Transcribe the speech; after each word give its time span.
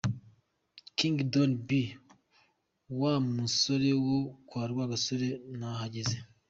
King 0.97 1.15
Donny 1.31 1.55
B 1.67 1.69
wa 2.99 3.13
musore 3.33 3.89
wo 4.05 4.17
kwa 4.47 4.63
Rwagasore 4.71 5.27
nahageze. 5.57 6.17